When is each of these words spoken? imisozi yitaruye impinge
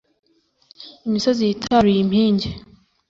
imisozi 1.07 1.41
yitaruye 1.49 1.97
impinge 2.03 2.49